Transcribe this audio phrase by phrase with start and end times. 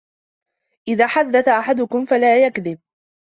[0.87, 2.79] إذَا حَدَّثَ أَحَدُكُمْ فَلَا يَكْذِبُ